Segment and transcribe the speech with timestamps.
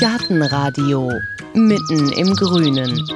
[0.00, 1.10] Gartenradio
[1.54, 3.08] mitten im Grünen.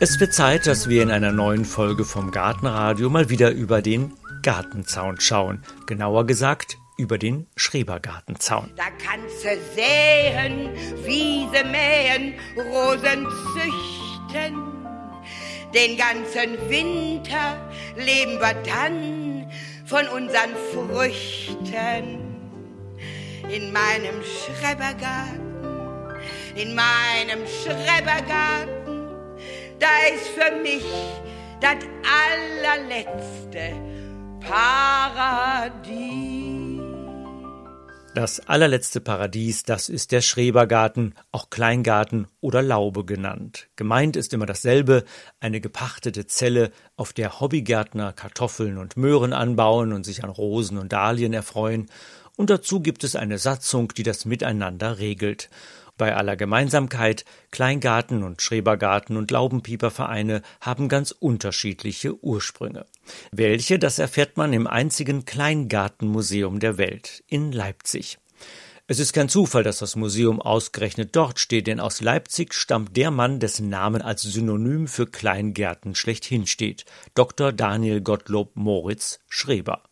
[0.00, 4.14] Es wird Zeit, dass wir in einer neuen Folge vom Gartenradio mal wieder über den
[4.42, 5.62] Gartenzaun schauen.
[5.86, 8.70] Genauer gesagt über den Schrebergartenzaun.
[8.76, 10.70] Da kannst du säen,
[11.04, 14.56] Wiese mähen, Rosen züchten.
[15.74, 17.58] Den ganzen Winter
[17.96, 19.50] leben wir dann
[19.84, 22.25] von unseren Früchten.
[23.48, 25.40] In meinem Schrebergarten,
[26.56, 29.06] in meinem Schrebergarten,
[29.78, 30.84] da ist für mich
[31.60, 31.76] das
[32.82, 33.72] allerletzte
[34.40, 36.36] Paradies.
[38.16, 43.68] Das allerletzte Paradies, das ist der Schrebergarten, auch Kleingarten oder Laube genannt.
[43.76, 45.04] Gemeint ist immer dasselbe,
[45.38, 50.94] eine gepachtete Zelle, auf der Hobbygärtner Kartoffeln und Möhren anbauen und sich an Rosen und
[50.94, 51.90] Dahlien erfreuen,
[52.36, 55.50] und dazu gibt es eine Satzung, die das Miteinander regelt.
[55.98, 62.84] Bei aller Gemeinsamkeit, Kleingarten und Schrebergarten und Laubenpiepervereine haben ganz unterschiedliche Ursprünge.
[63.32, 68.18] Welche, das erfährt man im einzigen Kleingartenmuseum der Welt in Leipzig.
[68.88, 73.10] Es ist kein Zufall, dass das Museum ausgerechnet dort steht, denn aus Leipzig stammt der
[73.10, 77.52] Mann, dessen Namen als Synonym für Kleingärten schlechthin steht, Dr.
[77.52, 79.82] Daniel Gottlob Moritz Schreber.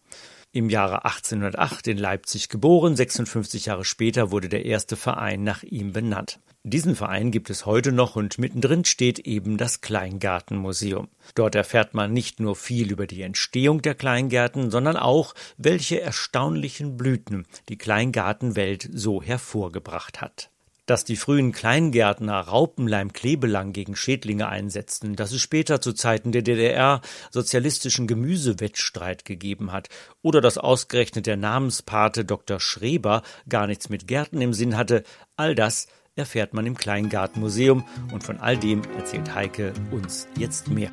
[0.55, 5.93] Im Jahre 1808 in Leipzig geboren, 56 Jahre später wurde der erste Verein nach ihm
[5.93, 6.39] benannt.
[6.63, 11.09] Diesen Verein gibt es heute noch und mittendrin steht eben das Kleingartenmuseum.
[11.35, 16.97] Dort erfährt man nicht nur viel über die Entstehung der Kleingärten, sondern auch, welche erstaunlichen
[16.97, 20.53] Blüten die Kleingartenwelt so hervorgebracht hat.
[20.87, 27.01] Dass die frühen Kleingärtner Raupenleim-Klebelang gegen Schädlinge einsetzten, dass es später zu Zeiten der DDR
[27.31, 29.89] sozialistischen Gemüsewettstreit gegeben hat
[30.21, 32.61] oder dass ausgerechnet der Namenspate Dr.
[32.61, 35.05] Schreber gar nichts mit Gärten im Sinn hatte,
[35.37, 40.91] all das erfährt man im Kleingartenmuseum und von all dem erzählt Heike uns jetzt mehr.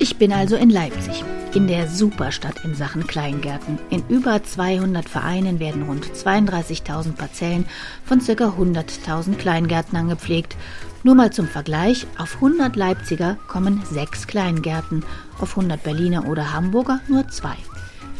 [0.00, 1.24] Ich bin also in Leipzig
[1.54, 3.78] in der Superstadt in Sachen Kleingärten.
[3.90, 7.66] In über 200 Vereinen werden rund 32.000 Parzellen
[8.04, 8.32] von ca.
[8.32, 10.56] 100.000 Kleingärtnern gepflegt.
[11.02, 15.04] Nur mal zum Vergleich, auf 100 Leipziger kommen sechs Kleingärten,
[15.40, 17.56] auf 100 Berliner oder Hamburger nur zwei.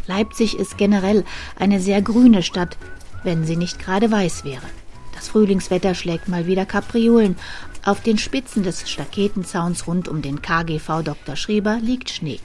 [0.06, 1.24] Leipzig ist generell
[1.58, 2.76] eine sehr grüne Stadt,
[3.22, 4.66] wenn sie nicht gerade weiß wäre.
[5.14, 7.36] Das Frühlingswetter schlägt mal wieder Kapriolen.
[7.84, 11.36] Auf den Spitzen des Staketenzauns rund um den KGV Dr.
[11.36, 12.40] Schreber liegt Schnee.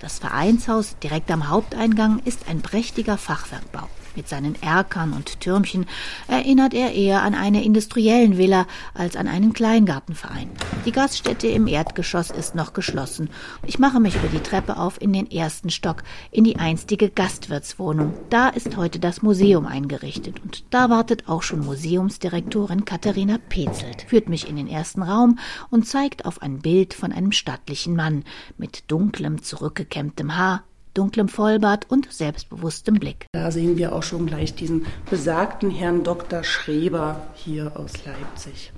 [0.00, 3.88] Das Vereinshaus direkt am Haupteingang ist ein prächtiger Fachwerkbau.
[4.16, 5.86] Mit seinen Erkern und Türmchen
[6.28, 10.50] erinnert er eher an eine industriellen Villa als an einen Kleingartenverein.
[10.84, 13.28] Die Gaststätte im Erdgeschoss ist noch geschlossen.
[13.66, 18.14] Ich mache mich über die Treppe auf in den ersten Stock, in die einstige Gastwirtswohnung.
[18.30, 24.28] Da ist heute das Museum eingerichtet und da wartet auch schon Museumsdirektorin Katharina Petzelt, führt
[24.28, 28.24] mich in den ersten Raum und zeigt auf ein Bild von einem stattlichen Mann
[28.58, 30.62] mit dunklem, zurückgekämmtem Haar,
[30.94, 33.26] dunklem Vollbart und selbstbewusstem Blick.
[33.32, 36.44] Da sehen wir auch schon gleich diesen besagten Herrn Dr.
[36.44, 38.72] Schreber hier aus Leipzig.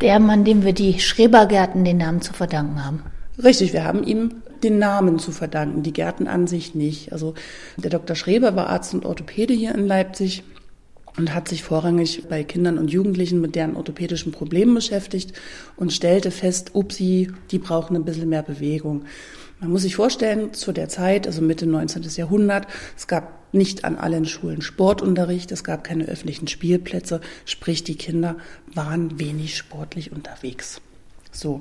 [0.00, 3.02] Der Mann, dem wir die Schrebergärten den Namen zu verdanken haben.
[3.42, 7.12] Richtig, wir haben ihm den Namen zu verdanken, die Gärten an sich nicht.
[7.12, 7.34] Also
[7.76, 8.16] der Dr.
[8.16, 10.44] Schreber war Arzt und Orthopäde hier in Leipzig
[11.16, 15.34] und hat sich vorrangig bei Kindern und Jugendlichen mit deren orthopädischen Problemen beschäftigt
[15.76, 19.04] und stellte fest, upsi, die brauchen ein bisschen mehr Bewegung.
[19.62, 22.02] Man muss sich vorstellen, zu der Zeit, also Mitte 19.
[22.16, 27.94] Jahrhundert, es gab nicht an allen Schulen Sportunterricht, es gab keine öffentlichen Spielplätze, sprich die
[27.94, 28.38] Kinder
[28.74, 30.80] waren wenig sportlich unterwegs.
[31.30, 31.60] So.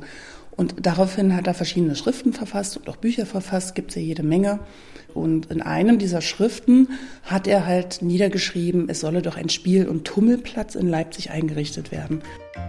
[0.49, 4.23] Und daraufhin hat er verschiedene Schriften verfasst und auch Bücher verfasst, gibt es ja jede
[4.23, 4.61] Menge.
[5.13, 6.89] Und in einem dieser Schriften
[7.23, 12.21] hat er halt niedergeschrieben, es solle doch ein Spiel- und Tummelplatz in Leipzig eingerichtet werden.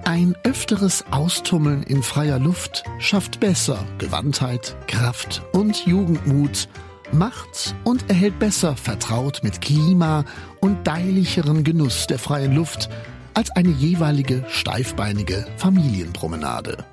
[0.05, 6.69] Ein öfteres Austummeln in freier Luft schafft besser Gewandtheit, Kraft und Jugendmut,
[7.13, 10.25] macht und erhält besser vertraut mit Klima
[10.61, 12.89] und deilicheren Genuss der freien Luft
[13.35, 16.85] als eine jeweilige steifbeinige Familienpromenade.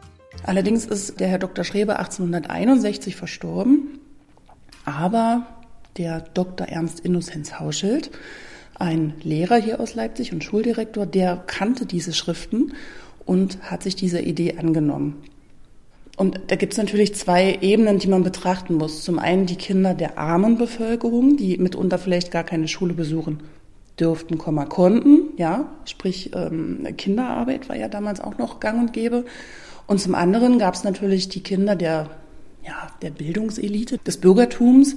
[0.43, 1.63] Allerdings ist der Herr Dr.
[1.63, 3.98] Schreber 1861 verstorben
[4.85, 5.45] aber
[5.97, 6.67] der Dr.
[6.67, 8.11] Ernst Innozenz Hauschild,
[8.75, 12.73] ein Lehrer hier aus Leipzig und Schuldirektor, der kannte diese Schriften
[13.25, 15.21] und hat sich dieser Idee angenommen.
[16.17, 19.03] Und da gibt es natürlich zwei Ebenen, die man betrachten muss.
[19.03, 23.39] Zum einen die Kinder der armen Bevölkerung, die mitunter vielleicht gar keine Schule besuchen
[23.99, 29.25] dürften, konnten, ja, sprich ähm, Kinderarbeit war ja damals auch noch gang und gäbe.
[29.87, 32.09] Und zum anderen gab es natürlich die Kinder der
[32.69, 34.95] ja, der Bildungselite, des Bürgertums.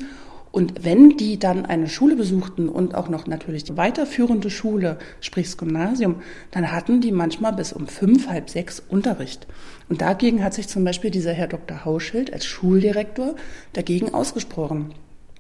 [0.51, 5.47] Und wenn die dann eine Schule besuchten und auch noch natürlich die weiterführende Schule, sprich
[5.47, 6.17] das Gymnasium,
[6.51, 9.47] dann hatten die manchmal bis um fünf, halb sechs Unterricht.
[9.89, 11.87] Und dagegen hat sich zum Beispiel dieser Herr Dr.
[11.87, 13.35] Hauschild als Schuldirektor
[13.73, 14.93] dagegen ausgesprochen.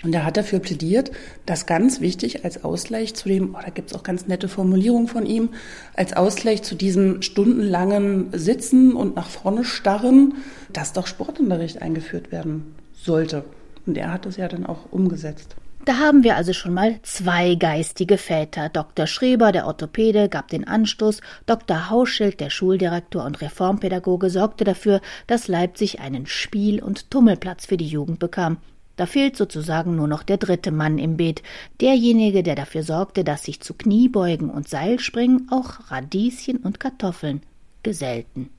[0.03, 1.13] Und er hat dafür plädiert,
[1.47, 5.27] dass ganz wichtig als Ausgleich zu dem, oh, da gibt's auch ganz nette Formulierungen von
[5.27, 5.51] ihm,
[5.95, 10.35] als Ausgleich zu diesem stundenlangen Sitzen und nach vorne starren,
[10.73, 13.45] dass doch Sportunterricht eingeführt werden sollte.
[13.87, 15.57] Und er hat es ja dann auch umgesetzt.
[15.85, 18.69] Da haben wir also schon mal zwei geistige Väter.
[18.69, 19.09] Dr.
[19.09, 21.91] Schreber, der Orthopäde, gab den Anstoß, Dr.
[21.91, 27.89] Hauschild, der Schuldirektor und Reformpädagoge, sorgte dafür, dass Leipzig einen Spiel- und Tummelplatz für die
[27.89, 28.59] Jugend bekam.
[28.95, 31.43] Da fehlt sozusagen nur noch der dritte Mann im Beet,
[31.81, 37.43] derjenige, der dafür sorgte, dass sich zu Kniebeugen und Seilspringen auch Radieschen und Kartoffeln
[37.83, 38.51] gesellten.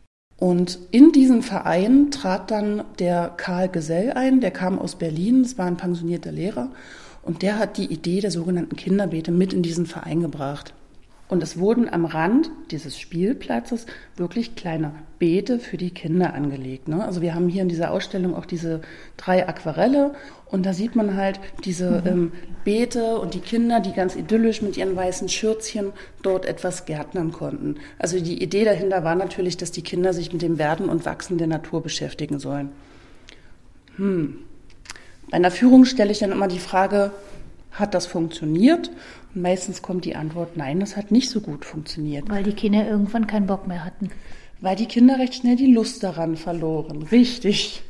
[0.44, 5.58] Und in diesen Verein trat dann der Karl Gesell ein, der kam aus Berlin, es
[5.58, 6.68] war ein pensionierter Lehrer,
[7.22, 10.74] und der hat die Idee der sogenannten Kinderbeete mit in diesen Verein gebracht.
[11.30, 13.86] Und es wurden am Rand dieses Spielplatzes
[14.18, 16.88] wirklich kleine Beete für die Kinder angelegt.
[16.88, 17.04] Ne?
[17.04, 18.82] Also wir haben hier in dieser Ausstellung auch diese
[19.18, 20.14] drei Aquarelle
[20.46, 22.08] und da sieht man halt diese mhm.
[22.08, 22.32] ähm,
[22.66, 27.78] Beete und die Kinder, die ganz idyllisch mit ihren weißen Schürzchen dort etwas gärtnern konnten.
[27.98, 31.38] Also die Idee dahinter war natürlich, dass die Kinder sich mit dem Werden und Wachsen
[31.38, 32.70] der Natur beschäftigen sollen.
[33.96, 34.40] Hm.
[35.32, 37.12] Bei einer Führung stelle ich dann immer die Frage,
[37.74, 38.90] hat das funktioniert?
[39.34, 42.30] Und meistens kommt die Antwort, nein, das hat nicht so gut funktioniert.
[42.30, 44.10] Weil die Kinder irgendwann keinen Bock mehr hatten.
[44.62, 47.04] Weil die Kinder recht schnell die Lust daran verloren.
[47.04, 47.84] Richtig.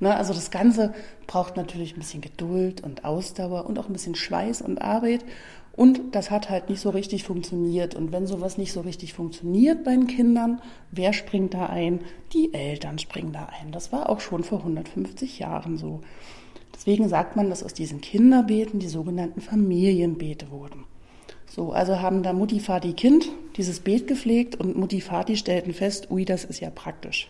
[0.00, 0.92] Ne, also das Ganze
[1.26, 5.24] braucht natürlich ein bisschen Geduld und Ausdauer und auch ein bisschen Schweiß und Arbeit.
[5.76, 7.94] Und das hat halt nicht so richtig funktioniert.
[7.94, 10.60] Und wenn sowas nicht so richtig funktioniert bei den Kindern,
[10.92, 12.00] wer springt da ein?
[12.32, 13.72] Die Eltern springen da ein.
[13.72, 16.00] Das war auch schon vor 150 Jahren so.
[16.74, 20.84] Deswegen sagt man, dass aus diesen Kinderbeeten die sogenannten Familienbeete wurden.
[21.46, 26.10] So, also haben da Mutti, Vati, Kind dieses Beet gepflegt und Mutti, Vati stellten fest,
[26.10, 27.28] ui, das ist ja praktisch.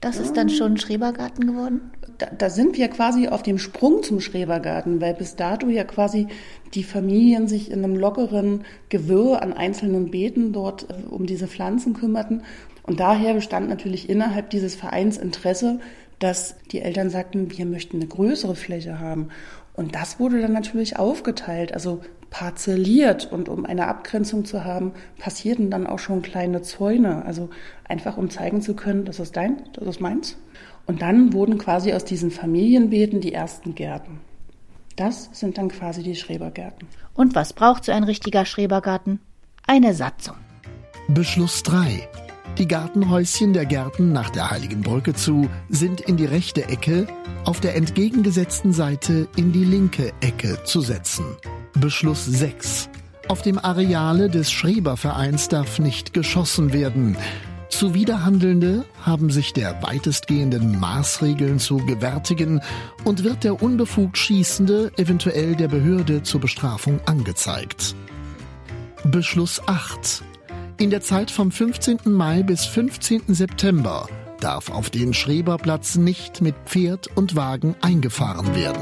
[0.00, 1.90] Das ist dann schon Schrebergarten geworden?
[2.16, 6.26] Da, da, sind wir quasi auf dem Sprung zum Schrebergarten, weil bis dato ja quasi
[6.72, 11.92] die Familien sich in einem lockeren Gewirr an einzelnen Beeten dort äh, um diese Pflanzen
[11.92, 12.42] kümmerten.
[12.82, 15.80] Und daher bestand natürlich innerhalb dieses Vereins Interesse,
[16.20, 19.30] dass die Eltern sagten, wir möchten eine größere Fläche haben.
[19.74, 23.32] Und das wurde dann natürlich aufgeteilt, also parzelliert.
[23.32, 27.24] Und um eine Abgrenzung zu haben, passierten dann auch schon kleine Zäune.
[27.24, 27.50] Also
[27.88, 30.36] einfach um zeigen zu können, das ist dein, das ist meins.
[30.86, 34.20] Und dann wurden quasi aus diesen Familienbeeten die ersten Gärten.
[34.96, 36.86] Das sind dann quasi die Schrebergärten.
[37.14, 39.20] Und was braucht so ein richtiger Schrebergarten?
[39.66, 40.36] Eine Satzung.
[41.08, 42.08] Beschluss 3.
[42.58, 47.06] Die Gartenhäuschen der Gärten nach der Heiligen Brücke zu sind in die rechte Ecke,
[47.44, 51.24] auf der entgegengesetzten Seite in die linke Ecke zu setzen.
[51.74, 52.90] Beschluss 6.
[53.28, 57.16] Auf dem Areale des Schrebervereins darf nicht geschossen werden.
[57.70, 62.60] Zuwiderhandelnde haben sich der weitestgehenden Maßregeln zu gewärtigen
[63.04, 67.94] und wird der unbefugt Schießende eventuell der Behörde zur Bestrafung angezeigt.
[69.04, 70.22] Beschluss 8.
[70.80, 71.98] In der Zeit vom 15.
[72.06, 73.34] Mai bis 15.
[73.34, 74.08] September
[74.40, 78.80] darf auf den Schreberplatz nicht mit Pferd und Wagen eingefahren werden.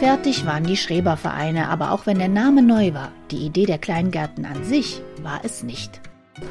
[0.00, 4.44] Fertig waren die Schrebervereine, aber auch wenn der Name neu war, die Idee der Kleingärten
[4.44, 6.00] an sich war es nicht.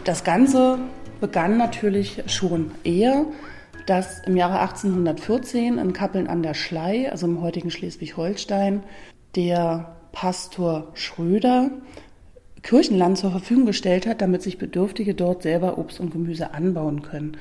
[0.05, 0.79] Das Ganze
[1.19, 3.25] begann natürlich schon eher,
[3.85, 8.81] dass im Jahre 1814 in Kappeln an der Schlei, also im heutigen Schleswig-Holstein,
[9.35, 11.71] der Pastor Schröder
[12.61, 17.37] Kirchenland zur Verfügung gestellt hat, damit sich Bedürftige dort selber Obst und Gemüse anbauen können.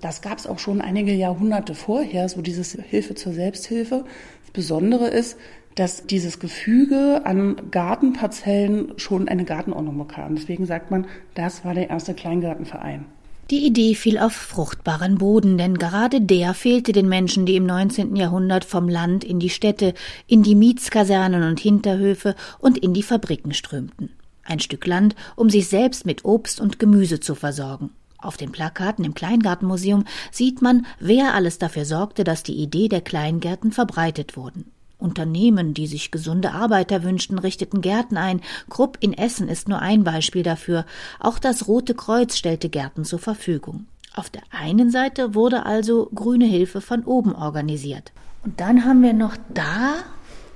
[0.00, 4.04] Das gab es auch schon einige Jahrhunderte vorher, so dieses Hilfe zur Selbsthilfe.
[4.42, 5.38] Das Besondere ist,
[5.74, 10.36] dass dieses Gefüge an Gartenparzellen schon eine Gartenordnung bekam.
[10.36, 13.06] Deswegen sagt man, das war der erste Kleingartenverein.
[13.50, 18.14] Die Idee fiel auf fruchtbaren Boden, denn gerade der fehlte den Menschen, die im 19.
[18.14, 19.94] Jahrhundert vom Land in die Städte,
[20.28, 24.10] in die Mietskasernen und Hinterhöfe und in die Fabriken strömten.
[24.44, 27.90] Ein Stück Land, um sich selbst mit Obst und Gemüse zu versorgen.
[28.18, 33.00] Auf den Plakaten im Kleingartenmuseum sieht man, wer alles dafür sorgte, dass die Idee der
[33.00, 34.70] Kleingärten verbreitet wurden.
[35.00, 38.40] Unternehmen, die sich gesunde Arbeiter wünschten, richteten Gärten ein.
[38.68, 40.86] Krupp in Essen ist nur ein Beispiel dafür.
[41.18, 43.86] Auch das Rote Kreuz stellte Gärten zur Verfügung.
[44.14, 48.12] Auf der einen Seite wurde also grüne Hilfe von oben organisiert.
[48.44, 49.94] Und dann haben wir noch da,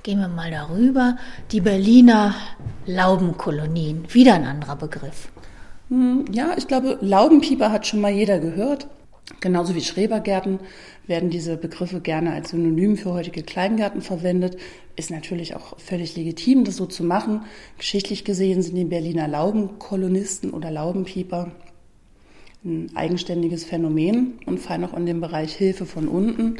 [0.03, 1.17] gehen wir mal darüber,
[1.51, 2.33] die Berliner
[2.85, 4.05] Laubenkolonien.
[4.13, 5.29] Wieder ein anderer Begriff.
[5.89, 8.87] Hm, ja, ich glaube, Laubenpieper hat schon mal jeder gehört.
[9.39, 10.59] Genauso wie Schrebergärten
[11.07, 14.57] werden diese Begriffe gerne als Synonym für heutige Kleingärten verwendet.
[14.95, 17.41] Ist natürlich auch völlig legitim, das so zu machen.
[17.77, 21.51] Geschichtlich gesehen sind die Berliner Laubenkolonisten oder Laubenpieper
[22.65, 26.57] ein eigenständiges Phänomen und fallen auch in den Bereich Hilfe von unten.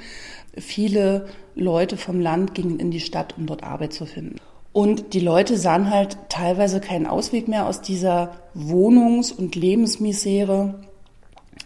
[0.55, 4.35] Viele Leute vom Land gingen in die Stadt, um dort Arbeit zu finden.
[4.71, 10.75] Und die Leute sahen halt teilweise keinen Ausweg mehr aus dieser Wohnungs- und Lebensmisere,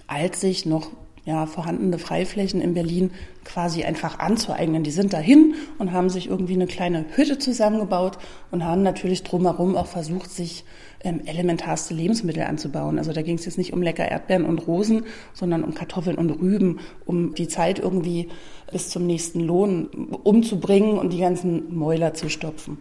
[0.08, 0.92] als sich noch
[1.30, 3.12] ja, vorhandene Freiflächen in Berlin
[3.46, 4.82] quasi einfach anzueignen.
[4.82, 8.18] Die sind dahin und haben sich irgendwie eine kleine Hütte zusammengebaut
[8.50, 10.64] und haben natürlich drumherum auch versucht, sich
[11.04, 12.98] ähm, elementarste Lebensmittel anzubauen.
[12.98, 15.04] Also da ging es jetzt nicht um lecker Erdbeeren und Rosen,
[15.36, 18.30] sondern um Kartoffeln und Rüben, um die Zeit irgendwie
[18.72, 19.86] bis zum nächsten Lohn
[20.24, 22.80] umzubringen und die ganzen Mäuler zu stopfen.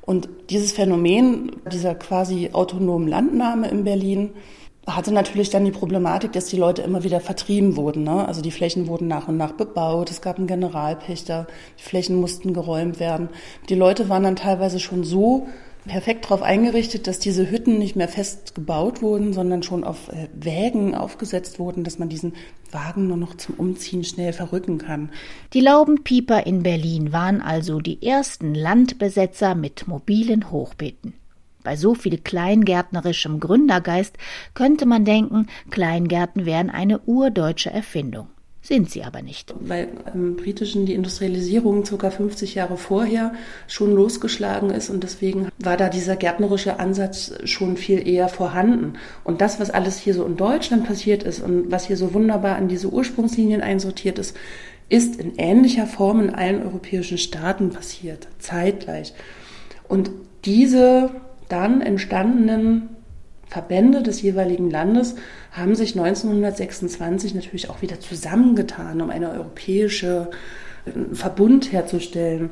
[0.00, 4.30] Und dieses Phänomen dieser quasi autonomen Landnahme in Berlin,
[4.96, 8.04] hatte natürlich dann die Problematik, dass die Leute immer wieder vertrieben wurden.
[8.04, 8.26] Ne?
[8.26, 11.46] Also die Flächen wurden nach und nach bebaut, es gab einen Generalpächter,
[11.78, 13.28] die Flächen mussten geräumt werden.
[13.68, 15.48] Die Leute waren dann teilweise schon so
[15.86, 20.28] perfekt darauf eingerichtet, dass diese Hütten nicht mehr fest gebaut wurden, sondern schon auf äh,
[20.34, 22.34] Wägen aufgesetzt wurden, dass man diesen
[22.70, 25.10] Wagen nur noch zum Umziehen schnell verrücken kann.
[25.52, 31.14] Die Laubenpieper in Berlin waren also die ersten Landbesetzer mit mobilen Hochbeeten.
[31.62, 34.16] Bei so viel kleingärtnerischem Gründergeist
[34.54, 38.28] könnte man denken, Kleingärten wären eine urdeutsche Erfindung.
[38.62, 39.54] Sind sie aber nicht.
[39.58, 42.10] Weil im Britischen die Industrialisierung ca.
[42.10, 43.32] 50 Jahre vorher
[43.66, 48.94] schon losgeschlagen ist und deswegen war da dieser gärtnerische Ansatz schon viel eher vorhanden.
[49.24, 52.56] Und das, was alles hier so in Deutschland passiert ist und was hier so wunderbar
[52.56, 54.36] an diese Ursprungslinien einsortiert ist,
[54.90, 59.14] ist in ähnlicher Form in allen europäischen Staaten passiert, zeitgleich.
[59.88, 60.10] Und
[60.44, 61.10] diese
[61.50, 62.90] dann entstandenen
[63.50, 65.16] Verbände des jeweiligen Landes
[65.50, 70.30] haben sich 1926 natürlich auch wieder zusammengetan, um eine europäische
[70.86, 72.50] äh, Verbund herzustellen.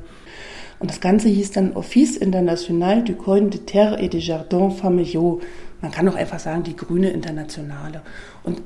[0.81, 5.41] Und das Ganze hieß dann Office International du Coin de Terre et des Jardins Familiaux.
[5.81, 8.03] Man kann doch einfach sagen, die Grüne Internationale.
[8.43, 8.63] Und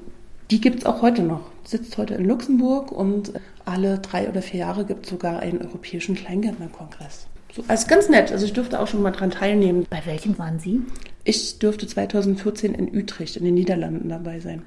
[0.50, 1.50] die gibt es auch heute noch.
[1.64, 3.32] Sitzt heute in Luxemburg und
[3.64, 7.26] alle drei oder vier Jahre gibt es sogar einen europäischen Kleingärtnerkongress.
[7.54, 8.32] So, also ganz nett.
[8.32, 9.86] Also ich durfte auch schon mal dran teilnehmen.
[9.90, 10.80] Bei welchem waren Sie?
[11.24, 14.62] Ich durfte 2014 in Utrecht in den Niederlanden dabei sein.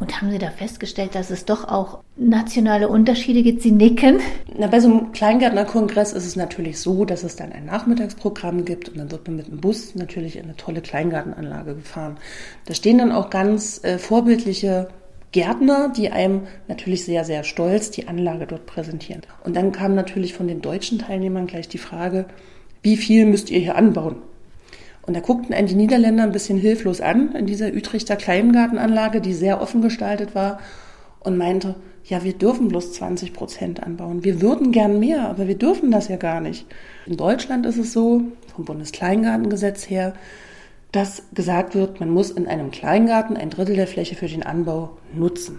[0.00, 3.62] Und haben Sie da festgestellt, dass es doch auch nationale Unterschiede gibt?
[3.62, 4.20] Sie nicken.
[4.58, 8.88] Na, bei so einem Kleingärtnerkongress ist es natürlich so, dass es dann ein Nachmittagsprogramm gibt
[8.88, 12.18] und dann wird man mit dem Bus natürlich in eine tolle Kleingartenanlage gefahren.
[12.66, 14.88] Da stehen dann auch ganz äh, vorbildliche
[15.34, 19.22] Gärtner, die einem natürlich sehr, sehr stolz die Anlage dort präsentieren.
[19.42, 22.26] Und dann kam natürlich von den deutschen Teilnehmern gleich die Frage,
[22.82, 24.14] wie viel müsst ihr hier anbauen?
[25.02, 29.34] Und da guckten einen die Niederländer ein bisschen hilflos an in dieser Utrechter Kleingartenanlage, die
[29.34, 30.60] sehr offen gestaltet war
[31.18, 31.74] und meinte,
[32.04, 34.22] ja, wir dürfen bloß 20 Prozent anbauen.
[34.22, 36.64] Wir würden gern mehr, aber wir dürfen das ja gar nicht.
[37.06, 38.22] In Deutschland ist es so,
[38.54, 40.14] vom Bundeskleingartengesetz her,
[40.94, 44.96] dass gesagt wird, man muss in einem Kleingarten ein Drittel der Fläche für den Anbau
[45.12, 45.58] nutzen.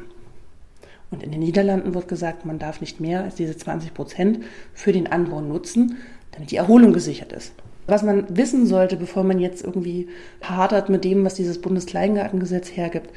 [1.11, 4.39] Und in den Niederlanden wird gesagt, man darf nicht mehr als diese 20 Prozent
[4.73, 5.97] für den Anbau nutzen,
[6.31, 7.51] damit die Erholung gesichert ist.
[7.85, 10.07] Was man wissen sollte, bevor man jetzt irgendwie
[10.41, 13.09] hadert mit dem, was dieses Bundeskleingartengesetz hergibt,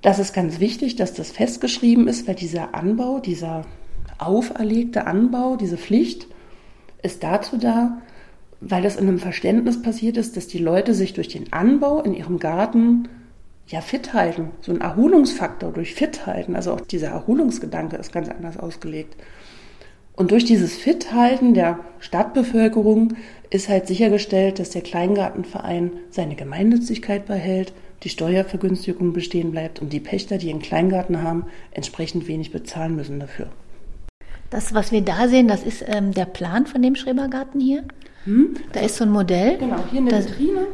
[0.00, 3.66] das ist ganz wichtig, dass das festgeschrieben ist, weil dieser Anbau, dieser
[4.18, 6.26] auferlegte Anbau, diese Pflicht
[7.02, 8.00] ist dazu da,
[8.64, 12.14] weil das in einem Verständnis passiert ist, dass die Leute sich durch den Anbau in
[12.14, 13.08] ihrem Garten
[13.66, 16.54] ja fit halten, so ein Erholungsfaktor durch fit halten.
[16.54, 19.16] Also auch dieser Erholungsgedanke ist ganz anders ausgelegt.
[20.14, 23.14] Und durch dieses Fithalten der Stadtbevölkerung
[23.50, 30.00] ist halt sichergestellt, dass der Kleingartenverein seine Gemeinnützigkeit behält, die Steuervergünstigung bestehen bleibt und die
[30.00, 33.48] Pächter, die einen Kleingarten haben, entsprechend wenig bezahlen müssen dafür.
[34.50, 37.84] Das, was wir da sehen, das ist ähm, der Plan von dem Schrebergarten hier.
[38.24, 38.54] Hm?
[38.72, 39.58] Da ist so ein Modell.
[39.58, 40.66] Genau, hier in der das Vitrine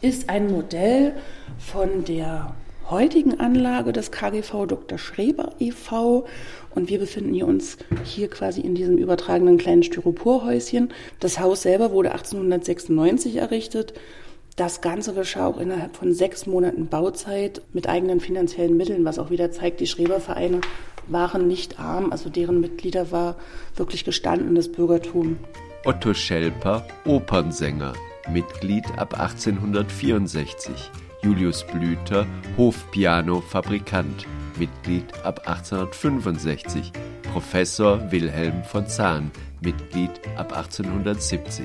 [0.00, 1.14] ist ein Modell
[1.58, 2.54] von der
[2.90, 4.98] heutigen Anlage des KGV Dr.
[4.98, 6.26] Schreber e.V.
[6.74, 10.92] Und wir befinden uns hier quasi in diesem übertragenen kleinen Styroporhäuschen.
[11.20, 13.94] Das Haus selber wurde 1896 errichtet.
[14.56, 19.30] Das Ganze geschah auch innerhalb von sechs Monaten Bauzeit mit eigenen finanziellen Mitteln, was auch
[19.30, 20.60] wieder zeigt, die Schrebervereine
[21.08, 23.36] waren nicht arm, also deren Mitglieder war
[23.76, 25.38] wirklich gestandenes Bürgertum.
[25.86, 27.92] Otto Schelper, Opernsänger,
[28.28, 30.90] Mitglied ab 1864.
[31.22, 32.26] Julius Blüter,
[32.56, 34.26] Hofpiano-Fabrikant,
[34.58, 36.90] Mitglied ab 1865.
[37.32, 41.64] Professor Wilhelm von Zahn, Mitglied ab 1870.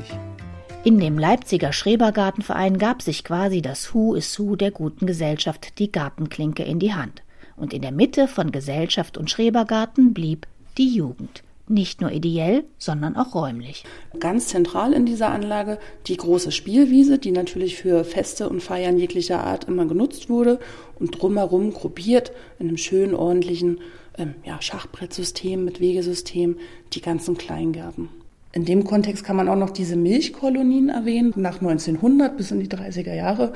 [0.83, 5.91] In dem Leipziger Schrebergartenverein gab sich quasi das Who is Who der guten Gesellschaft die
[5.91, 7.23] Gartenklinke in die Hand.
[7.55, 10.45] Und in der Mitte von Gesellschaft und Schrebergarten blieb
[10.77, 11.41] die Jugend.
[11.67, 13.83] Nicht nur ideell, sondern auch räumlich.
[14.19, 19.43] Ganz zentral in dieser Anlage die große Spielwiese, die natürlich für Feste und Feiern jeglicher
[19.43, 20.59] Art immer genutzt wurde
[20.99, 23.79] und drumherum gruppiert in einem schönen, ordentlichen
[24.17, 26.57] ähm, ja, Schachbrettsystem mit Wegesystem
[26.93, 28.09] die ganzen Kleingärten.
[28.53, 31.31] In dem Kontext kann man auch noch diese Milchkolonien erwähnen.
[31.37, 33.53] Nach 1900 bis in die 30er Jahre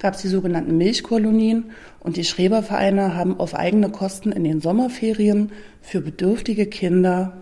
[0.00, 1.64] gab es die sogenannten Milchkolonien
[2.00, 7.36] und die Schrebervereine haben auf eigene Kosten in den Sommerferien für bedürftige Kinder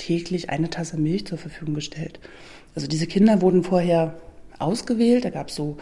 [0.00, 2.18] täglich eine Tasse Milch zur Verfügung gestellt.
[2.74, 4.14] Also diese Kinder wurden vorher
[4.58, 5.76] ausgewählt, da gab es so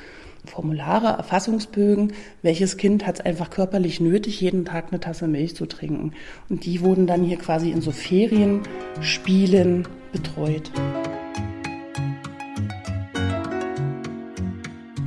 [0.44, 5.66] Formulare, Erfassungsbögen, welches Kind hat es einfach körperlich nötig, jeden Tag eine Tasse Milch zu
[5.66, 6.12] trinken.
[6.48, 10.70] Und die wurden dann hier quasi in so Ferienspielen betreut.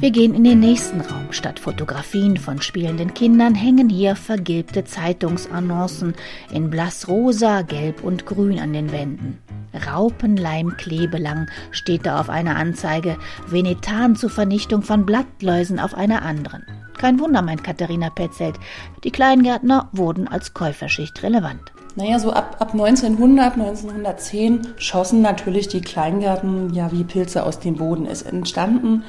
[0.01, 1.27] Wir gehen in den nächsten Raum.
[1.29, 6.15] Statt Fotografien von spielenden Kindern hängen hier vergilbte Zeitungsannoncen
[6.51, 9.38] in blassrosa, gelb und grün an den Wänden.
[9.86, 13.15] Raupenleimklebelang steht da auf einer Anzeige,
[13.46, 16.65] Venetan zur Vernichtung von Blattläusen auf einer anderen.
[16.98, 18.55] Kein Wunder, meint Katharina Petzelt,
[19.03, 21.74] die Kleingärtner wurden als Käuferschicht relevant.
[21.96, 27.75] Naja, so ab, ab 1900, 1910 schossen natürlich die Kleingärten ja wie Pilze aus dem
[27.75, 28.08] Boden.
[28.08, 29.03] Es entstanden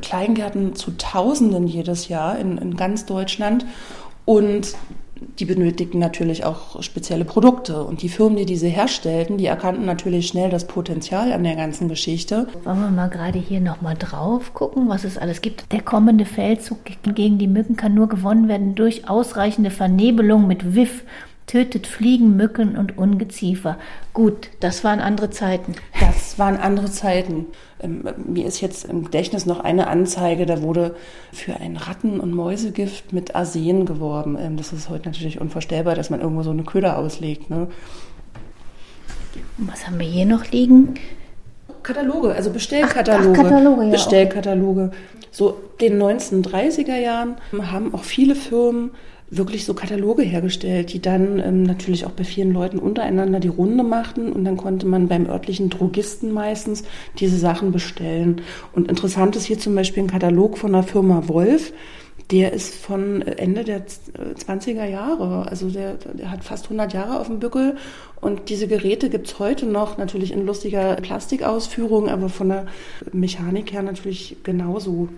[0.00, 3.66] Kleingärten zu Tausenden jedes Jahr in, in ganz Deutschland
[4.24, 4.74] und
[5.38, 7.84] die benötigten natürlich auch spezielle Produkte.
[7.84, 11.88] Und die Firmen, die diese herstellten, die erkannten natürlich schnell das Potenzial an der ganzen
[11.88, 12.48] Geschichte.
[12.64, 15.70] Wollen wir mal gerade hier nochmal drauf gucken, was es alles gibt.
[15.72, 16.78] Der kommende Feldzug
[17.14, 21.04] gegen die Mücken kann nur gewonnen werden durch ausreichende Vernebelung mit WIF
[21.46, 23.76] tötet Fliegen, Mücken und Ungeziefer.
[24.14, 25.74] Gut, das waren andere Zeiten.
[26.00, 27.46] Das waren andere Zeiten.
[27.82, 30.94] Ähm, mir ist jetzt im Gedächtnis noch eine Anzeige, da wurde
[31.32, 34.36] für ein Ratten- und Mäusegift mit Arsen geworben.
[34.38, 37.50] Ähm, das ist heute natürlich unvorstellbar, dass man irgendwo so eine Köder auslegt.
[37.50, 37.68] Ne?
[39.58, 40.94] Was haben wir hier noch liegen?
[41.82, 43.38] Kataloge, also Bestellkataloge.
[43.40, 44.90] Ach, ach, Kataloge, ja, Bestellkataloge.
[45.30, 48.92] So den 1930er Jahren haben auch viele Firmen
[49.34, 53.82] wirklich so Kataloge hergestellt, die dann ähm, natürlich auch bei vielen Leuten untereinander die Runde
[53.82, 56.84] machten und dann konnte man beim örtlichen Drogisten meistens
[57.18, 58.42] diese Sachen bestellen.
[58.74, 61.72] Und interessant ist hier zum Beispiel ein Katalog von der Firma Wolf.
[62.30, 67.26] Der ist von Ende der 20er Jahre, also der, der hat fast 100 Jahre auf
[67.26, 67.76] dem Bückel
[68.20, 72.66] und diese Geräte gibt's heute noch, natürlich in lustiger Plastikausführung, aber von der
[73.12, 75.08] Mechanik her natürlich genauso.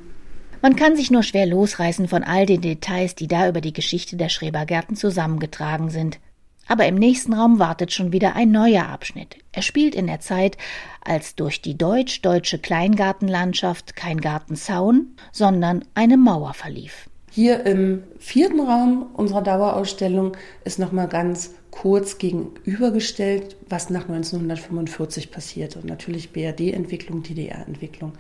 [0.64, 4.16] Man kann sich nur schwer losreißen von all den Details, die da über die Geschichte
[4.16, 6.20] der Schrebergärten zusammengetragen sind.
[6.66, 9.36] Aber im nächsten Raum wartet schon wieder ein neuer Abschnitt.
[9.52, 10.56] Er spielt in der Zeit,
[11.04, 17.10] als durch die deutsch-deutsche Kleingartenlandschaft kein Gartenzaun, sondern eine Mauer verlief.
[17.30, 25.86] Hier im vierten Raum unserer Dauerausstellung ist nochmal ganz kurz gegenübergestellt, was nach 1945 passierte.
[25.86, 28.14] Natürlich BRD-Entwicklung, DDR-Entwicklung.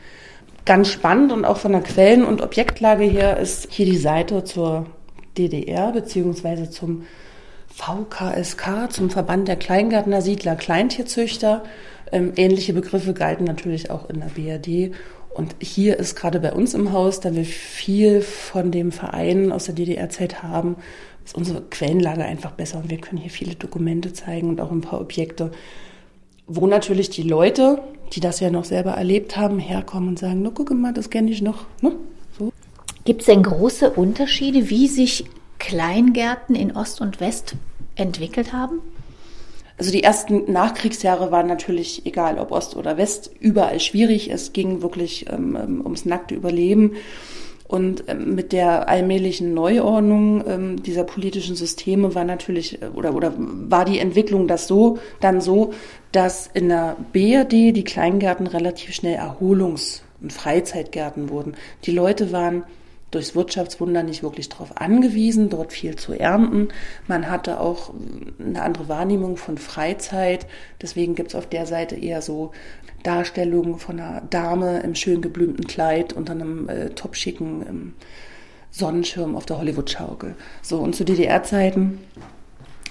[0.64, 4.86] Ganz spannend und auch von der Quellen- und Objektlage her ist hier die Seite zur
[5.36, 7.02] DDR beziehungsweise zum
[7.68, 11.64] VKSK, zum Verband der Kleingärtner, Siedler, Kleintierzüchter.
[12.12, 14.94] Ähm, ähnliche Begriffe galten natürlich auch in der BRD.
[15.34, 19.64] Und hier ist gerade bei uns im Haus, da wir viel von dem Verein aus
[19.64, 20.76] der DDR-Zeit haben,
[21.24, 24.82] ist unsere Quellenlage einfach besser und wir können hier viele Dokumente zeigen und auch ein
[24.82, 25.50] paar Objekte,
[26.46, 30.50] wo natürlich die Leute, die das ja noch selber erlebt haben, herkommen und sagen, na
[30.54, 31.64] guck mal, das kenne ich noch.
[31.80, 31.92] Ne?
[32.38, 32.52] So.
[33.04, 35.24] Gibt es denn große Unterschiede, wie sich
[35.58, 37.54] Kleingärten in Ost und West
[37.96, 38.80] entwickelt haben?
[39.76, 44.30] Also die ersten Nachkriegsjahre waren natürlich, egal ob Ost oder West, überall schwierig.
[44.30, 46.92] Es ging wirklich ähm, ähm ums nackte Überleben.
[47.74, 53.32] Und ähm, mit der allmählichen Neuordnung ähm, dieser politischen Systeme war natürlich äh, oder oder
[53.36, 55.72] war die Entwicklung das so dann so,
[56.12, 61.54] dass in der BRD die Kleingärten relativ schnell Erholungs- und Freizeitgärten wurden.
[61.82, 62.62] Die Leute waren
[63.14, 66.68] durchs Wirtschaftswunder nicht wirklich darauf angewiesen, dort viel zu ernten.
[67.06, 67.92] Man hatte auch
[68.38, 70.46] eine andere Wahrnehmung von Freizeit.
[70.82, 72.52] Deswegen gibt es auf der Seite eher so
[73.02, 77.92] Darstellungen von einer Dame im schön geblümten Kleid unter einem äh, topschicken ähm,
[78.70, 80.34] Sonnenschirm auf der Hollywood-Schaukel.
[80.60, 82.00] So, und zu DDR-Zeiten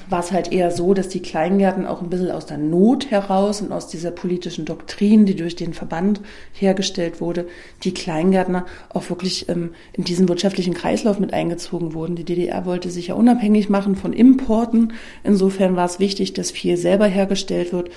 [0.09, 3.61] war es halt eher so, dass die Kleingärten auch ein bisschen aus der Not heraus
[3.61, 6.21] und aus dieser politischen Doktrin, die durch den Verband
[6.53, 7.47] hergestellt wurde,
[7.83, 12.15] die Kleingärtner auch wirklich ähm, in diesen wirtschaftlichen Kreislauf mit eingezogen wurden.
[12.15, 14.93] Die DDR wollte sich ja unabhängig machen von Importen.
[15.23, 17.89] Insofern war es wichtig, dass viel selber hergestellt wird.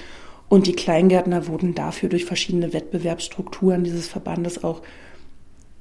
[0.49, 4.83] Und die Kleingärtner wurden dafür durch verschiedene Wettbewerbsstrukturen dieses Verbandes auch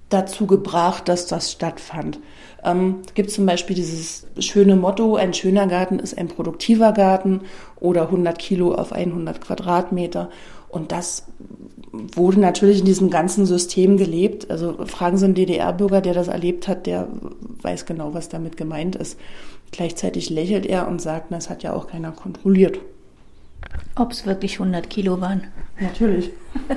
[0.09, 2.19] dazu gebracht, dass das stattfand.
[2.65, 7.41] Ähm, gibt zum Beispiel dieses schöne Motto, ein schöner Garten ist ein produktiver Garten
[7.79, 10.29] oder 100 Kilo auf 100 Quadratmeter.
[10.67, 11.25] Und das
[11.91, 14.49] wurde natürlich in diesem ganzen System gelebt.
[14.49, 17.07] Also fragen Sie einen DDR-Bürger, der das erlebt hat, der
[17.61, 19.19] weiß genau, was damit gemeint ist.
[19.71, 22.79] Gleichzeitig lächelt er und sagt, das hat ja auch keiner kontrolliert.
[23.95, 25.47] Ob es wirklich 100 Kilo waren?
[25.79, 26.31] Natürlich.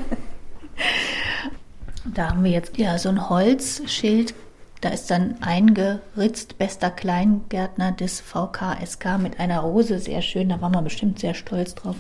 [2.15, 4.35] da haben wir jetzt ja so ein Holzschild
[4.81, 10.73] da ist dann eingeritzt, bester Kleingärtner des VKSK mit einer Rose, sehr schön, da waren
[10.73, 11.97] wir bestimmt sehr stolz drauf.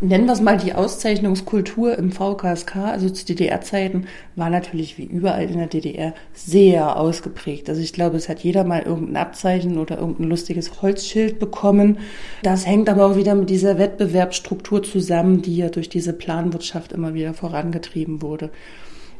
[0.00, 5.48] Nennen wir es mal die Auszeichnungskultur im VKSK, also zu DDR-Zeiten, war natürlich wie überall
[5.48, 7.68] in der DDR sehr ausgeprägt.
[7.68, 11.98] Also ich glaube, es hat jeder mal irgendein Abzeichen oder irgendein lustiges Holzschild bekommen.
[12.42, 17.14] Das hängt aber auch wieder mit dieser Wettbewerbsstruktur zusammen, die ja durch diese Planwirtschaft immer
[17.14, 18.50] wieder vorangetrieben wurde.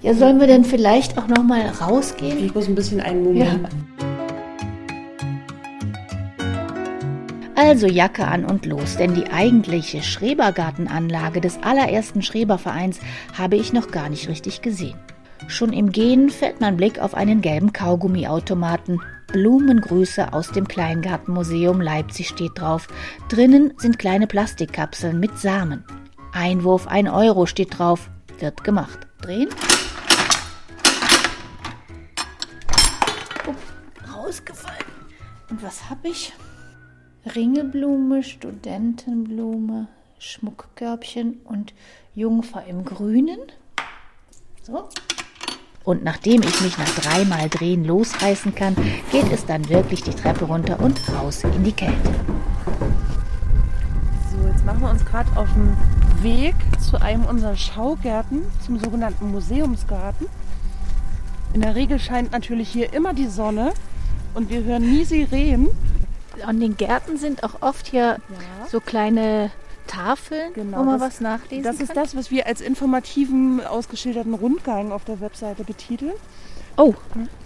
[0.01, 2.45] Ja, sollen wir denn vielleicht auch noch mal rausgehen?
[2.45, 3.63] Ich muss ein bisschen einmummeln.
[3.63, 3.69] Ja.
[7.57, 13.01] Also Jacke an und los, denn die eigentliche Schrebergartenanlage des allerersten Schrebervereins
[13.37, 14.97] habe ich noch gar nicht richtig gesehen.
[15.49, 19.01] Schon im Gehen fällt mein Blick auf einen gelben Kaugummiautomaten.
[19.33, 22.87] Blumengrüße aus dem Kleingartenmuseum Leipzig steht drauf.
[23.29, 25.85] Drinnen sind kleine Plastikkapseln mit Samen.
[26.33, 28.09] Einwurf 1 Euro steht drauf.
[28.39, 29.09] Wird gemacht.
[29.21, 29.49] Drehen.
[34.29, 34.85] Rausgefallen.
[35.51, 36.33] Und was habe ich?
[37.35, 39.89] Ringelblume, Studentenblume,
[40.19, 41.75] Schmuckkörbchen und
[42.15, 43.41] Jungfer im Grünen.
[44.63, 44.89] So.
[45.85, 48.77] Und nachdem ich mich nach dreimal Drehen losreißen kann,
[49.11, 52.15] geht es dann wirklich die Treppe runter und raus in die Kälte.
[54.31, 55.77] So, jetzt machen wir uns gerade auf den
[56.23, 60.27] Weg zu einem unserer Schaugärten, zum sogenannten Museumsgarten.
[61.55, 63.73] In der Regel scheint natürlich hier immer die Sonne
[64.35, 65.69] und wir hören nie Sirenen.
[66.45, 68.67] An den Gärten sind auch oft hier ja.
[68.71, 69.51] so kleine
[69.89, 74.35] Tafeln, genau, wo man das, was nachlesen Das ist das, was wir als informativen, ausgeschilderten
[74.35, 76.13] Rundgang auf der Webseite betiteln.
[76.77, 76.95] Oh,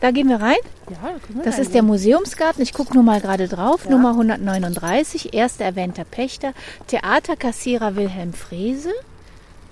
[0.02, 0.58] da gehen wir rein?
[0.90, 2.62] Ja, da können wir Das ist der Museumsgarten.
[2.62, 3.86] Ich gucke nur mal gerade drauf.
[3.86, 3.92] Ja.
[3.92, 6.52] Nummer 139, erster erwähnter Pächter,
[6.88, 8.92] Theaterkassierer Wilhelm Frese.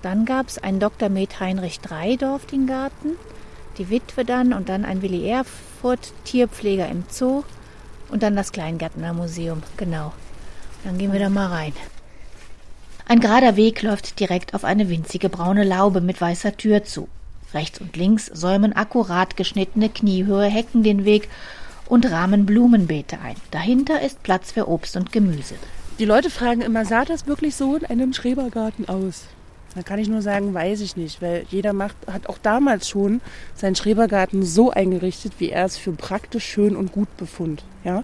[0.01, 1.09] Dann gab es einen Dr.
[1.09, 3.17] Med Heinrich Dreidorf, den Garten
[3.77, 7.43] die Witwe dann und dann ein Willi Erfurt, Tierpfleger im Zoo
[8.09, 9.63] und dann das Kleingärtnermuseum.
[9.77, 10.13] Genau.
[10.83, 11.73] Dann gehen wir da mal rein.
[13.07, 17.07] Ein gerader Weg läuft direkt auf eine winzige braune Laube mit weißer Tür zu.
[17.53, 21.27] Rechts und links säumen akkurat geschnittene kniehohe Hecken den Weg
[21.87, 23.35] und rahmen Blumenbeete ein.
[23.51, 25.55] Dahinter ist Platz für Obst und Gemüse.
[25.99, 29.25] Die Leute fragen immer, sah das wirklich so in einem Schrebergarten aus?
[29.75, 33.21] Da kann ich nur sagen, weiß ich nicht, weil jeder macht, hat auch damals schon
[33.55, 37.63] seinen Schrebergarten so eingerichtet, wie er es für praktisch schön und gut befund.
[37.83, 38.03] Ja?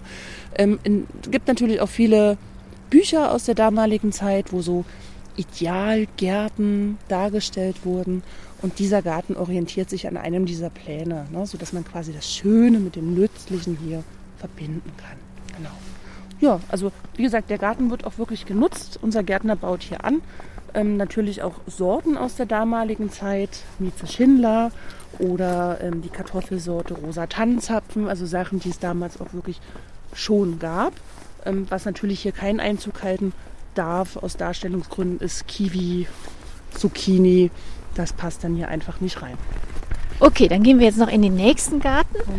[0.56, 0.78] Ähm,
[1.22, 2.38] es gibt natürlich auch viele
[2.88, 4.86] Bücher aus der damaligen Zeit, wo so
[5.36, 8.22] Idealgärten dargestellt wurden.
[8.60, 12.80] Und dieser Garten orientiert sich an einem dieser Pläne, ne, sodass man quasi das Schöne
[12.80, 14.02] mit dem Nützlichen hier
[14.38, 15.16] verbinden kann.
[15.56, 15.70] Genau.
[16.40, 18.98] Ja, also wie gesagt, der Garten wird auch wirklich genutzt.
[19.00, 20.22] Unser Gärtner baut hier an
[20.74, 24.70] ähm, natürlich auch Sorten aus der damaligen Zeit, Mieze Schindler
[25.18, 29.60] oder ähm, die Kartoffelsorte Rosa Tannenzapfen, also Sachen, die es damals auch wirklich
[30.12, 30.92] schon gab.
[31.44, 33.32] Ähm, was natürlich hier keinen Einzug halten
[33.74, 36.06] darf aus Darstellungsgründen ist Kiwi,
[36.74, 37.50] Zucchini.
[37.94, 39.36] Das passt dann hier einfach nicht rein.
[40.20, 42.14] Okay, dann gehen wir jetzt noch in den nächsten Garten.
[42.14, 42.34] Genau.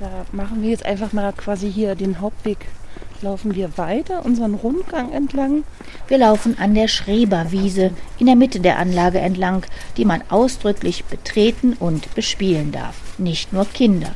[0.00, 2.66] Da machen wir jetzt einfach mal quasi hier den Hauptweg
[3.22, 5.64] laufen wir weiter unseren Rundgang entlang.
[6.08, 9.64] Wir laufen an der Schreberwiese in der Mitte der Anlage entlang,
[9.96, 12.96] die man ausdrücklich betreten und bespielen darf.
[13.18, 14.12] Nicht nur Kinder.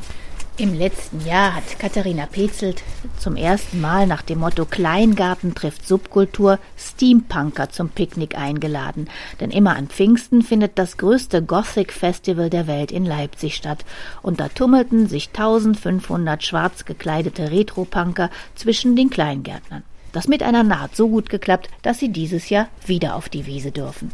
[0.59, 2.83] Im letzten Jahr hat Katharina Petzelt
[3.17, 9.07] zum ersten Mal nach dem Motto Kleingarten trifft Subkultur Steampunker zum Picknick eingeladen.
[9.39, 13.85] Denn immer an Pfingsten findet das größte Gothic Festival der Welt in Leipzig statt.
[14.21, 19.83] Und da tummelten sich 1500 schwarz gekleidete Retropunker zwischen den Kleingärtnern.
[20.11, 24.11] Das Miteinander hat so gut geklappt, dass sie dieses Jahr wieder auf die Wiese dürfen.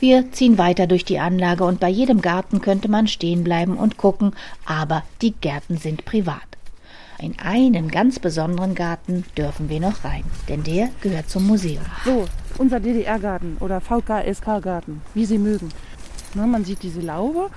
[0.00, 3.96] Wir ziehen weiter durch die Anlage und bei jedem Garten könnte man stehen bleiben und
[3.96, 4.32] gucken,
[4.64, 6.40] aber die Gärten sind privat.
[7.18, 11.82] In einen ganz besonderen Garten dürfen wir noch rein, denn der gehört zum Museum.
[12.04, 12.26] So,
[12.58, 15.70] unser DDR-Garten oder VKSK-Garten, wie Sie mögen.
[16.34, 17.50] Na, man sieht diese Laube,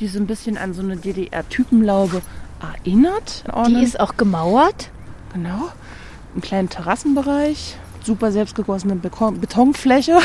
[0.00, 2.22] die so ein bisschen an so eine DDR-Typenlaube
[2.60, 3.44] erinnert.
[3.68, 4.90] Die ist auch gemauert.
[5.32, 5.68] Genau.
[6.32, 10.18] Einen kleinen Terrassenbereich, super selbstgegossene Betonfläche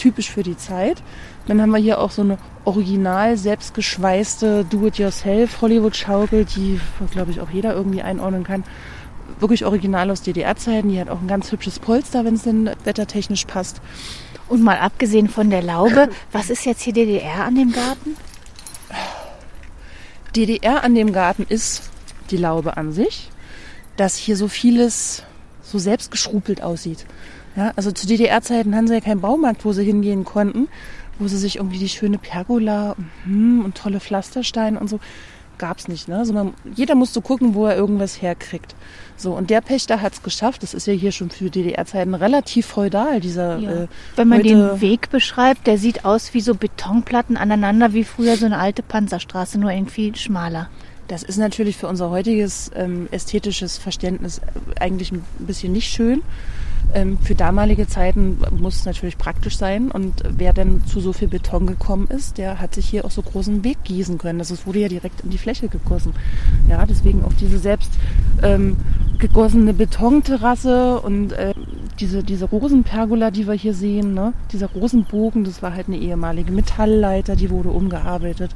[0.00, 1.02] typisch für die Zeit.
[1.46, 7.50] Dann haben wir hier auch so eine original selbstgeschweißte Do-it-yourself Hollywood-Schaukel, die, glaube ich, auch
[7.50, 8.64] jeder irgendwie einordnen kann.
[9.38, 10.88] Wirklich original aus DDR-Zeiten.
[10.88, 13.80] Die hat auch ein ganz hübsches Polster, wenn es denn wettertechnisch passt.
[14.48, 18.16] Und mal abgesehen von der Laube, was ist jetzt hier DDR an dem Garten?
[20.34, 21.82] DDR an dem Garten ist
[22.30, 23.30] die Laube an sich,
[23.96, 25.24] dass hier so vieles
[25.62, 27.06] so selbstgeschrupelt aussieht.
[27.56, 30.68] Ja, also zu DDR-Zeiten haben sie ja keinen Baumarkt, wo sie hingehen konnten,
[31.18, 32.94] wo sie sich irgendwie die schöne Pergola
[33.26, 35.00] und, und tolle Pflastersteine und so
[35.60, 36.08] gab's nicht.
[36.08, 36.16] Ne?
[36.16, 38.74] Also man, jeder musste gucken, wo er irgendwas herkriegt.
[39.16, 40.62] So, und der Pächter hat's geschafft.
[40.62, 43.58] Das ist ja hier schon für DDR-Zeiten relativ feudal, dieser.
[43.58, 43.70] Ja.
[43.82, 48.36] Äh, Wenn man den Weg beschreibt, der sieht aus wie so Betonplatten aneinander, wie früher
[48.36, 50.70] so eine alte Panzerstraße, nur irgendwie schmaler.
[51.06, 56.22] Das ist natürlich für unser heutiges ähm, ästhetisches Verständnis äh, eigentlich ein bisschen nicht schön.
[56.94, 59.90] Ähm, für damalige Zeiten muss es natürlich praktisch sein.
[59.90, 63.22] Und wer denn zu so viel Beton gekommen ist, der hat sich hier auch so
[63.22, 64.40] großen Weg gießen können.
[64.40, 66.14] Also es wurde ja direkt in die Fläche gegossen.
[66.68, 67.90] Ja, deswegen auch diese selbst
[68.42, 68.76] ähm,
[69.18, 71.54] gegossene Betonterrasse und äh,
[72.00, 74.32] diese, diese Rosenpergola, die wir hier sehen, ne?
[74.52, 78.54] dieser Rosenbogen, das war halt eine ehemalige Metallleiter, die wurde umgearbeitet.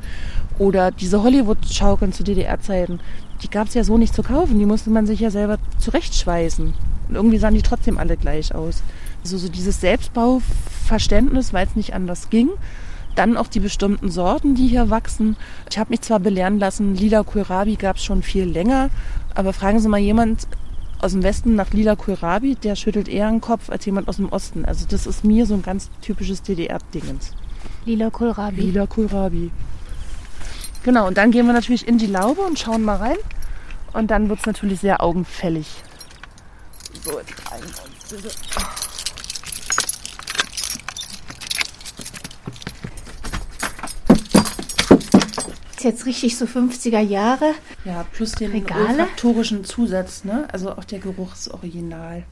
[0.58, 3.00] Oder diese Hollywood-Schaukeln zu DDR-Zeiten,
[3.42, 6.72] die gab es ja so nicht zu kaufen, die musste man sich ja selber zurechtschweißen.
[7.14, 8.82] Und irgendwie sahen die trotzdem alle gleich aus.
[9.22, 12.50] Also so dieses Selbstbauverständnis, weil es nicht anders ging.
[13.14, 15.36] Dann auch die bestimmten Sorten, die hier wachsen.
[15.70, 18.90] Ich habe mich zwar belehren lassen, lila Kohlrabi gab es schon viel länger,
[19.36, 20.48] aber fragen Sie mal jemand
[21.00, 24.30] aus dem Westen nach lila Kohlrabi, der schüttelt eher den Kopf als jemand aus dem
[24.30, 24.64] Osten.
[24.64, 27.30] Also das ist mir so ein ganz typisches DDR-Dingens.
[27.84, 28.62] Lila Kohlrabi.
[28.62, 29.52] Lila Kohlrabi.
[30.82, 33.16] Genau, und dann gehen wir natürlich in die Laube und schauen mal rein.
[33.92, 35.68] Und dann wird es natürlich sehr augenfällig.
[37.04, 38.30] So, jetzt rein und bitte.
[45.76, 47.52] Ist jetzt richtig so 50er Jahre.
[47.84, 48.88] Ja, plus den Regale?
[48.88, 50.48] olfaktorischen Zusatz, ne?
[50.52, 52.24] Also auch der Geruch ist original.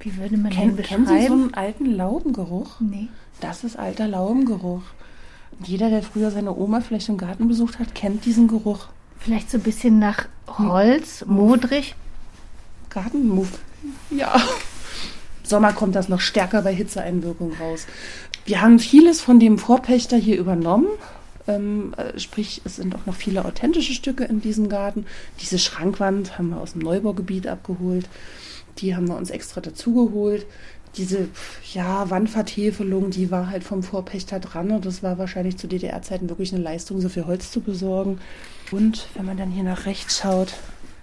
[0.00, 1.42] Wie würde man Ken, den kennen Sie so beschreiben?
[1.42, 2.80] einen alten Laubengeruch?
[2.80, 3.08] nee.
[3.40, 4.82] Das ist alter Laubengeruch.
[5.58, 8.86] Und Jeder, der früher seine Oma vielleicht im Garten besucht hat, kennt diesen Geruch.
[9.18, 11.94] Vielleicht so ein bisschen nach Holz, modrig.
[12.90, 13.58] Gartenmuff.
[14.10, 14.40] Ja.
[15.42, 17.86] Sommer kommt das noch stärker bei Hitzeeinwirkung raus.
[18.46, 20.88] Wir haben vieles von dem Vorpächter hier übernommen.
[21.46, 25.06] Ähm, äh, sprich, es sind auch noch viele authentische Stücke in diesem Garten.
[25.40, 28.08] Diese Schrankwand haben wir aus dem Neubaugebiet abgeholt.
[28.78, 30.46] Die haben wir uns extra dazugeholt.
[30.96, 31.28] Diese
[31.72, 36.54] ja, Wandvertäfelung, die war halt vom Vorpächter dran und das war wahrscheinlich zu DDR-Zeiten wirklich
[36.54, 38.20] eine Leistung, so viel Holz zu besorgen.
[38.70, 40.54] Und wenn man dann hier nach rechts schaut,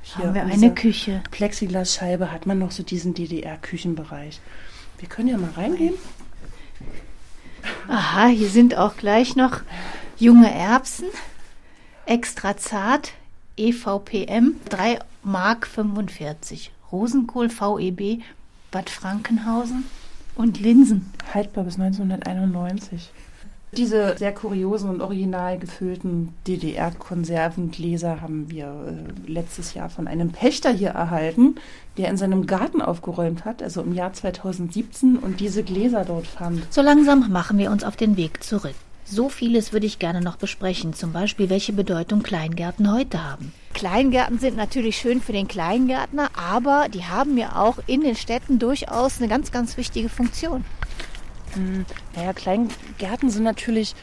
[0.03, 1.21] hier Haben wir in eine Küche.
[1.31, 4.39] Plexiglasscheibe hat man noch so diesen DDR-Küchenbereich.
[4.99, 5.95] Wir können ja mal reingehen.
[7.87, 9.61] Aha, hier sind auch gleich noch
[10.17, 11.07] junge Erbsen.
[12.05, 13.13] Extra zart.
[13.57, 14.55] E EVPM.
[14.69, 16.71] 3 Mark 45.
[16.91, 18.21] Rosenkohl VEB.
[18.71, 19.85] Bad Frankenhausen.
[20.35, 21.11] Und Linsen.
[21.33, 23.11] Haltbar bis 1991.
[23.77, 30.71] Diese sehr kuriosen und original gefüllten DDR-Konservengläser haben wir äh, letztes Jahr von einem Pächter
[30.71, 31.55] hier erhalten,
[31.97, 36.67] der in seinem Garten aufgeräumt hat, also im Jahr 2017, und diese Gläser dort fand.
[36.69, 38.75] So langsam machen wir uns auf den Weg zurück.
[39.05, 43.53] So vieles würde ich gerne noch besprechen, zum Beispiel welche Bedeutung Kleingärten heute haben.
[43.73, 48.59] Kleingärten sind natürlich schön für den Kleingärtner, aber die haben ja auch in den Städten
[48.59, 50.65] durchaus eine ganz, ganz wichtige Funktion.
[52.15, 53.95] Naja, Kleingärten sind natürlich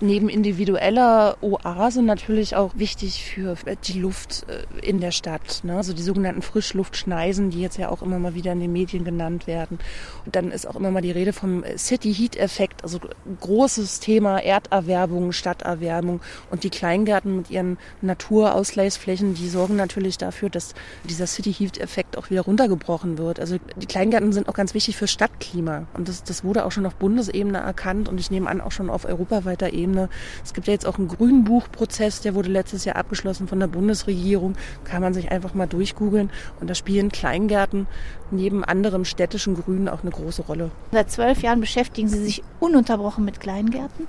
[0.00, 5.60] neben individueller Oase natürlich auch wichtig für äh, die Luft äh, in der Stadt.
[5.64, 5.76] Ne?
[5.76, 9.46] Also die sogenannten Frischluftschneisen, die jetzt ja auch immer mal wieder in den Medien genannt
[9.46, 9.78] werden.
[10.24, 13.00] Und dann ist auch immer mal die Rede vom äh, City Heat Effekt, also
[13.40, 16.20] großes Thema Erderwärmung, Stadterwärmung.
[16.50, 22.16] Und die Kleingärten mit ihren Naturausgleichsflächen, die sorgen natürlich dafür, dass dieser City Heat Effekt
[22.16, 23.40] auch wieder runtergebrochen wird.
[23.40, 25.86] Also die Kleingärten sind auch ganz wichtig für Stadtklima.
[25.94, 28.90] Und das, das wurde auch schon auf Bundesebene erkannt und ich nehme an auch schon
[28.90, 29.04] auf
[29.40, 30.08] europaweiter Ebene.
[30.44, 34.54] Es gibt ja jetzt auch einen Grünbuchprozess, der wurde letztes Jahr abgeschlossen von der Bundesregierung.
[34.84, 36.30] Kann man sich einfach mal durchgoogeln.
[36.60, 37.86] Und da spielen Kleingärten
[38.30, 40.70] neben anderem städtischen Grün auch eine große Rolle.
[40.92, 44.06] Seit zwölf Jahren beschäftigen Sie sich ununterbrochen mit Kleingärten.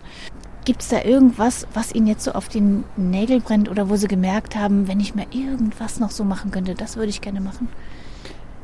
[0.64, 4.08] Gibt es da irgendwas, was Ihnen jetzt so auf den Nägel brennt oder wo Sie
[4.08, 7.68] gemerkt haben, wenn ich mir irgendwas noch so machen könnte, das würde ich gerne machen?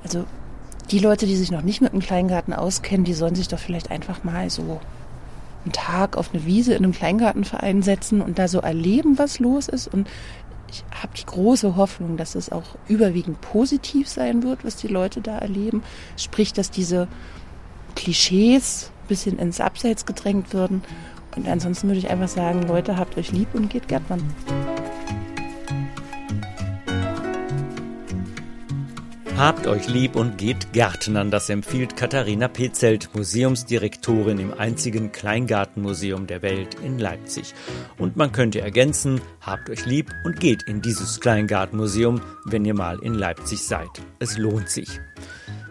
[0.04, 0.26] Also
[0.92, 3.90] die Leute, die sich noch nicht mit einem Kleingarten auskennen, die sollen sich doch vielleicht
[3.90, 4.80] einfach mal so
[5.68, 9.68] einen Tag auf eine Wiese in einem Kleingartenverein setzen und da so erleben, was los
[9.68, 9.88] ist.
[9.88, 10.10] Und
[10.70, 15.22] ich habe die große Hoffnung, dass es auch überwiegend positiv sein wird, was die Leute
[15.22, 15.84] da erleben.
[16.16, 17.08] Sprich, dass diese
[17.96, 20.84] Klischees, bisschen ins Abseits gedrängt würden.
[21.36, 24.22] Und ansonsten würde ich einfach sagen, Leute, habt euch lieb und geht Gärtnern.
[29.38, 36.42] Habt euch lieb und geht Gärtnern, das empfiehlt Katharina Petzelt, Museumsdirektorin im einzigen Kleingartenmuseum der
[36.42, 37.54] Welt in Leipzig.
[38.00, 42.98] Und man könnte ergänzen, habt euch lieb und geht in dieses Kleingartenmuseum, wenn ihr mal
[43.04, 44.02] in Leipzig seid.
[44.18, 44.90] Es lohnt sich.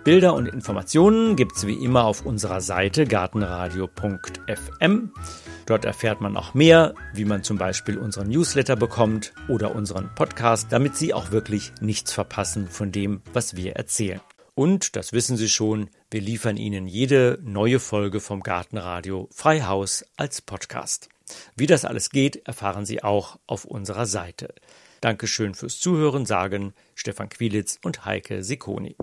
[0.05, 5.11] Bilder und Informationen gibt's wie immer auf unserer Seite gartenradio.fm.
[5.66, 10.68] Dort erfährt man auch mehr, wie man zum Beispiel unseren Newsletter bekommt oder unseren Podcast,
[10.70, 14.20] damit Sie auch wirklich nichts verpassen von dem, was wir erzählen.
[14.55, 20.40] Und, das wissen Sie schon, wir liefern Ihnen jede neue Folge vom Gartenradio Freihaus als
[20.40, 21.09] Podcast.
[21.57, 24.55] Wie das alles geht, erfahren Sie auch auf unserer Seite.
[25.00, 28.96] Dankeschön fürs Zuhören, sagen Stefan Quilitz und Heike Sikoni.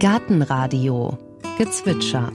[0.00, 1.18] Gartenradio
[1.58, 2.32] Gezwitscher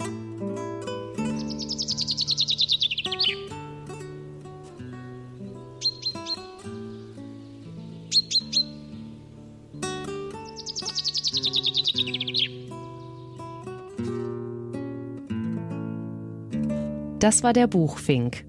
[17.19, 18.43] Das war der Buchfink.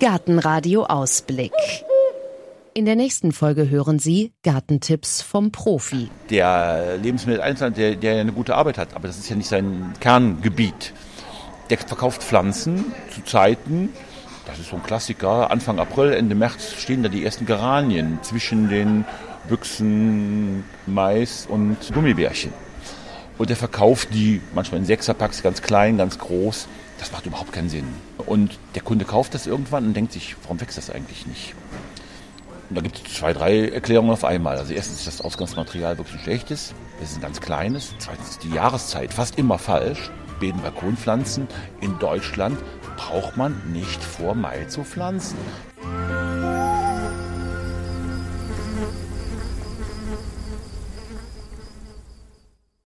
[0.00, 1.52] Gartenradio Ausblick.
[2.74, 6.08] In der nächsten Folge hören Sie Gartentipps vom Profi.
[6.30, 10.94] Der Lebensmitteleinzelhandel, der, der eine gute Arbeit hat, aber das ist ja nicht sein Kerngebiet.
[11.68, 13.90] Der verkauft Pflanzen zu Zeiten,
[14.46, 18.70] das ist so ein Klassiker, Anfang April, Ende März stehen da die ersten Geranien zwischen
[18.70, 19.04] den
[19.50, 22.54] Büchsen, Mais und Gummibärchen.
[23.36, 26.68] Und der verkauft die manchmal in Sechserpacks, ganz klein, ganz groß.
[26.98, 27.88] Das macht überhaupt keinen Sinn.
[28.24, 31.54] Und der Kunde kauft das irgendwann und denkt sich, warum wächst das eigentlich nicht?
[32.72, 34.56] Und da gibt es zwei, drei Erklärungen auf einmal.
[34.56, 36.72] Also erstens ist das Ausgangsmaterial wirklich ein schlechtes.
[36.98, 37.94] Das ist ein ganz kleines.
[37.98, 40.10] Zweitens die Jahreszeit fast immer falsch.
[40.40, 41.48] Beeten Balkonpflanzen
[41.82, 42.58] in Deutschland
[42.96, 45.36] braucht man nicht vor Mai zu pflanzen.